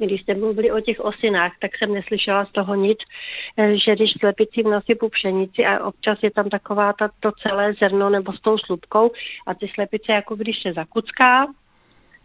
[0.06, 2.97] když jste mluvili o těch osinách, tak jsem neslyšela z toho nic,
[3.58, 8.10] eh, že když slepicím nasypu pšenici a občas je tam taková ta, to celé zrno
[8.10, 9.12] nebo s tou slupkou
[9.47, 11.36] a ty slepice jako když se zakucká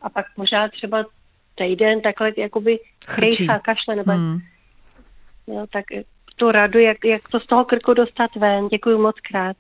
[0.03, 1.05] a pak možná třeba
[1.55, 2.79] týden takhle jakoby
[3.11, 4.39] chejsá, kašle, nebo hmm.
[5.47, 5.85] jo, tak
[6.37, 8.69] tu radu, jak, jak to z toho krku dostat ven.
[8.69, 9.57] Děkuji moc krát.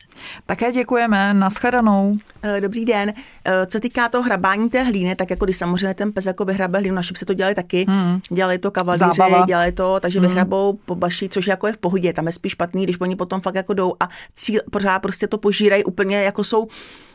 [0.46, 2.16] Také děkujeme, naschledanou.
[2.42, 3.12] Eh, dobrý den.
[3.44, 6.78] Eh, co týká toho hrabání té hlíny, tak jako když samozřejmě ten pes jako vyhrabe
[6.78, 8.20] hlínu, naši se to dělali taky, hmm.
[8.28, 10.28] dělali to kavalíři, dělali to, takže hmm.
[10.28, 13.54] vyhrabou, pobaší, což jako je v pohodě, tam je spíš špatný, když oni potom fakt
[13.54, 16.68] jako jdou a cíl, pořád prostě to požírají úplně jako jsou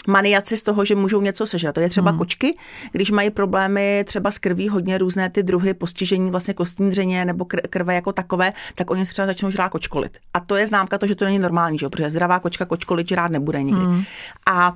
[0.08, 1.76] maniaci z toho, že můžou něco sežrat.
[1.76, 2.20] To je třeba hmm.
[2.20, 2.54] kočky,
[2.92, 7.46] když mají problémy třeba s krví, hodně různé ty druhy postižení, vlastně kostní dřeně nebo
[7.46, 10.18] krve jako takové, tak oni se třeba začnou žrát kočkolit.
[10.34, 11.90] A to je známka to, že to není normální, že?
[11.90, 13.86] protože zdravá kočka kočkolit žrát nebude nikdy.
[13.86, 14.04] Hmm.
[14.48, 14.74] A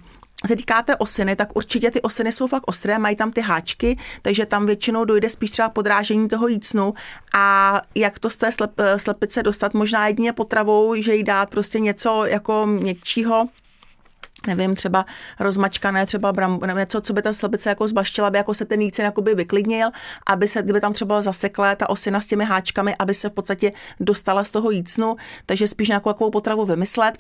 [0.48, 4.46] se týkáte osiny, tak určitě ty osiny jsou fakt ostré, mají tam ty háčky, takže
[4.46, 6.94] tam většinou dojde spíš třeba podrážení toho jícnu
[7.36, 11.80] a jak to z té slep, slepice dostat, možná jedině potravou, že jí dát prostě
[11.80, 13.48] něco jako měkčího,
[14.48, 15.06] nevím, třeba
[15.40, 18.82] rozmačkané, třeba bram, nevím, něco, co by ta slepice jako zbaštila, aby jako se ten
[18.82, 19.90] jícen jakoby vyklidnil,
[20.26, 23.72] aby se, kdyby tam třeba zaseklé ta osina s těmi háčkami, aby se v podstatě
[24.00, 27.18] dostala z toho jícnu, takže spíš nějakou takovou potravu vymyslet.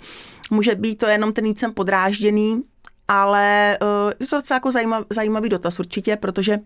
[0.52, 2.64] Může být to jenom ten jícen podrážděný,
[3.08, 6.60] ale uh, je to docela jako zajímavý, zajímavý dotaz určitě, protože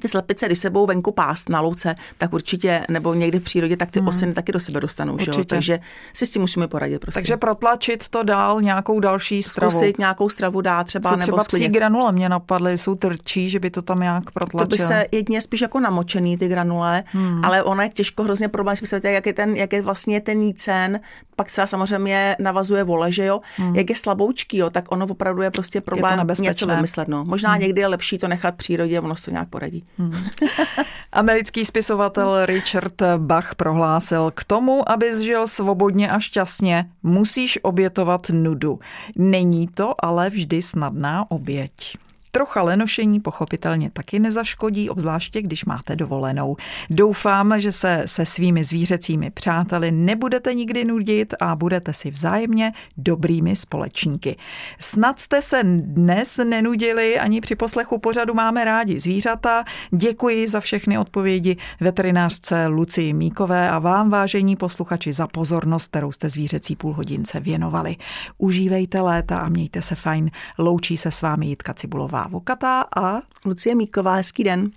[0.00, 3.76] ty slepice, když se budou venku pást na louce, tak určitě, nebo někdy v přírodě,
[3.76, 4.08] tak ty hmm.
[4.08, 5.18] osiny taky do sebe dostanou.
[5.18, 5.44] Že?
[5.44, 5.78] Takže
[6.12, 6.98] si s tím musíme poradit.
[6.98, 7.20] Prostě.
[7.20, 9.70] Takže protlačit to dál nějakou další stravu.
[9.70, 11.10] Zkusit nějakou stravu dát třeba.
[11.10, 14.60] Co nebo třeba psí granule mě napadly, jsou trčí, že by to tam nějak protlačilo.
[14.60, 17.44] To by se jedně spíš jako namočený ty granule, hmm.
[17.44, 21.00] ale ono je těžko hrozně problém, si jak je, ten, jak je vlastně ten nícen,
[21.36, 23.76] pak se samozřejmě navazuje vole, že jo, hmm.
[23.76, 27.08] jak je slaboučký, jo, tak ono opravdu je prostě problém je něco vymyslet.
[27.08, 27.24] No.
[27.24, 27.60] Možná hmm.
[27.60, 29.84] někdy je lepší to nechat přírodě, ono se to nějak poradí.
[29.98, 30.24] Hmm.
[31.12, 38.80] Americký spisovatel Richard Bach prohlásil, k tomu, abys žil svobodně a šťastně, musíš obětovat nudu.
[39.16, 42.05] Není to ale vždy snadná oběť.
[42.36, 46.56] Trocha lenošení pochopitelně taky nezaškodí, obzvláště když máte dovolenou.
[46.90, 53.56] Doufám, že se se svými zvířecími přáteli nebudete nikdy nudit a budete si vzájemně dobrými
[53.56, 54.36] společníky.
[54.80, 59.64] Snad jste se dnes nenudili ani při poslechu pořadu Máme rádi zvířata.
[59.90, 66.28] Děkuji za všechny odpovědi veterinářce Lucii Míkové a vám, vážení posluchači, za pozornost, kterou jste
[66.28, 67.96] zvířecí půlhodince věnovali.
[68.38, 70.30] Užívejte léta a mějte se fajn.
[70.58, 74.14] Loučí se s vámi Jitka Cibulová Vokatá a Lucie Míková.
[74.14, 74.70] Hezký den.